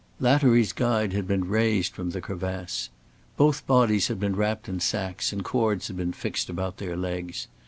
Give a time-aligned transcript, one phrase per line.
[0.19, 2.89] Lattery's guide had been raised from the crevasse.
[3.37, 7.47] Both bodies had been wrapped in sacks and cords had been fixed about their legs.